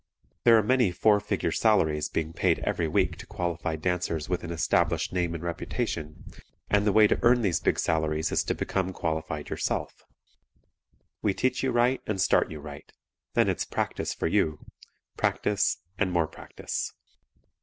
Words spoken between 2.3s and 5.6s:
paid every week to qualified dancers with an established name and